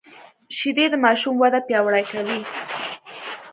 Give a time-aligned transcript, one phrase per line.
[0.57, 2.39] شیدې د ماشوم وده پیاوړې کوي